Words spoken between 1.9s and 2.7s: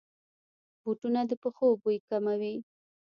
کموي.